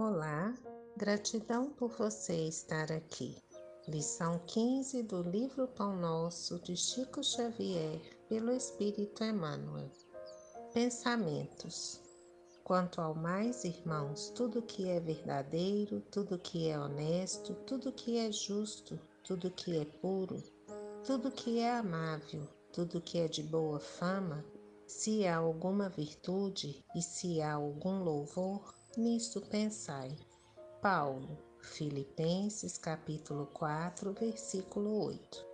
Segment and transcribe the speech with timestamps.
[0.00, 0.54] Olá,
[0.96, 3.36] gratidão por você estar aqui.
[3.88, 9.90] Lição 15 do livro Pão Nosso de Chico Xavier, pelo Espírito Emmanuel.
[10.72, 12.00] Pensamentos.
[12.62, 18.30] Quanto ao mais, irmãos, tudo que é verdadeiro, tudo que é honesto, tudo que é
[18.30, 20.40] justo, tudo que é puro,
[21.04, 24.44] tudo que é amável, tudo que é de boa fama,
[24.86, 30.12] se há alguma virtude e se há algum louvor, nisto pensai.
[30.82, 35.46] Paulo, Filipenses capítulo 4, versículo 8.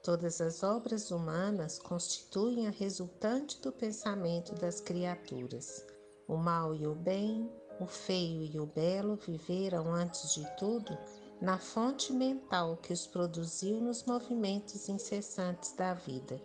[0.00, 5.84] Todas as obras humanas constituem a resultante do pensamento das criaturas.
[6.28, 10.96] O mal e o bem, o feio e o belo viveram, antes de tudo,
[11.40, 16.40] na fonte mental que os produziu nos movimentos incessantes da vida.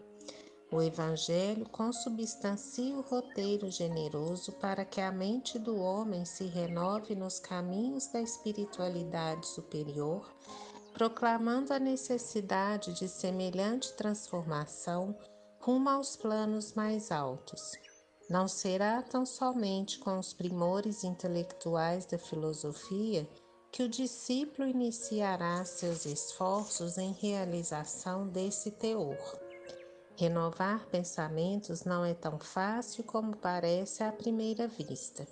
[0.73, 7.39] O Evangelho consubstancia o roteiro generoso para que a mente do homem se renove nos
[7.39, 10.27] caminhos da espiritualidade superior,
[10.91, 15.15] proclamando a necessidade de semelhante transformação
[15.59, 17.73] rumo aos planos mais altos.
[18.27, 23.29] Não será tão somente com os primores intelectuais da filosofia
[23.71, 29.42] que o discípulo iniciará seus esforços em realização desse teor.
[30.15, 35.27] Renovar pensamentos não é tão fácil como parece à primeira vista.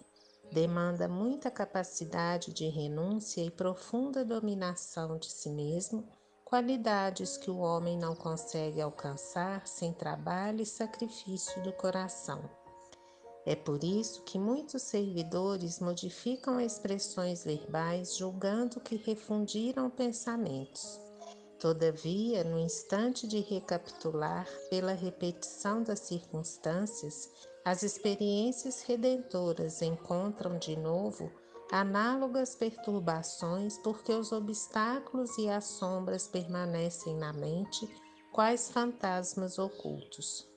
[0.51, 6.03] Demanda muita capacidade de renúncia e profunda dominação de si mesmo,
[6.43, 12.41] qualidades que o homem não consegue alcançar sem trabalho e sacrifício do coração.
[13.45, 20.99] É por isso que muitos servidores modificam expressões verbais julgando que refundiram pensamentos.
[21.61, 27.29] Todavia, no instante de recapitular, pela repetição das circunstâncias,
[27.63, 31.31] as experiências redentoras encontram de novo
[31.71, 37.87] análogas perturbações, porque os obstáculos e as sombras permanecem na mente,
[38.33, 40.49] quais fantasmas ocultos.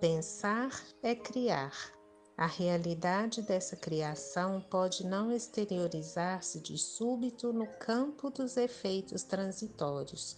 [0.00, 0.70] Pensar
[1.02, 1.97] é criar.
[2.38, 10.36] A realidade dessa criação pode não exteriorizar-se de súbito no campo dos efeitos transitórios,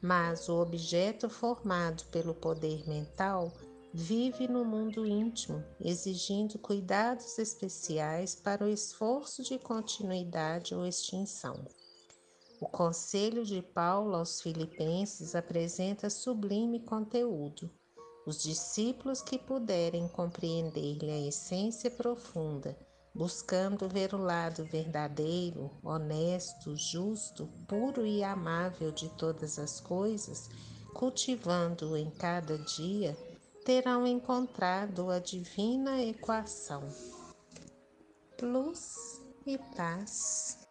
[0.00, 3.52] mas o objeto formado pelo poder mental
[3.92, 11.66] vive no mundo íntimo, exigindo cuidados especiais para o esforço de continuidade ou extinção.
[12.60, 17.68] O conselho de Paulo aos Filipenses apresenta sublime conteúdo
[18.30, 22.78] os discípulos que puderem compreender-lhe a essência profunda,
[23.12, 30.48] buscando ver o lado verdadeiro, honesto, justo, puro e amável de todas as coisas,
[30.94, 33.18] cultivando-o em cada dia,
[33.64, 36.88] terão encontrado a divina equação.
[38.40, 40.69] Luz e paz.